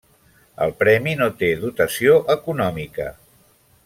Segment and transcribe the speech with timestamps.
[0.67, 3.07] El premi no té dotació econòmica.